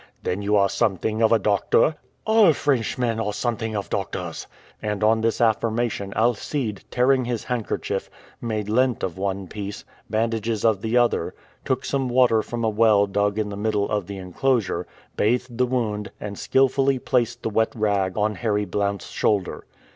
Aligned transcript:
"Then 0.23 0.41
you 0.41 0.55
are 0.55 0.67
something 0.67 1.21
of 1.21 1.31
a 1.31 1.37
doctor?" 1.37 1.93
"All 2.25 2.53
Frenchmen 2.53 3.19
are 3.19 3.33
something 3.33 3.75
of 3.75 3.91
doctors." 3.91 4.47
And 4.81 5.03
on 5.03 5.21
this 5.21 5.39
affirmation 5.39 6.11
Alcide, 6.15 6.83
tearing 6.89 7.25
his 7.25 7.43
handkerchief, 7.43 8.09
made 8.41 8.67
lint 8.67 9.03
of 9.03 9.19
one 9.19 9.45
piece, 9.47 9.85
bandages 10.09 10.65
of 10.65 10.81
the 10.81 10.97
other, 10.97 11.35
took 11.63 11.85
some 11.85 12.09
water 12.09 12.41
from 12.41 12.63
a 12.63 12.67
well 12.69 13.05
dug 13.05 13.37
in 13.37 13.49
the 13.49 13.55
middle 13.55 13.87
of 13.91 14.07
the 14.07 14.17
enclosure, 14.17 14.87
bathed 15.17 15.59
the 15.59 15.67
wound, 15.67 16.09
and 16.19 16.39
skillfully 16.39 16.97
placed 16.97 17.43
the 17.43 17.51
wet 17.51 17.71
rag 17.75 18.17
on 18.17 18.33
Harry 18.33 18.65
Blount's 18.65 19.11
shoulder. 19.11 19.65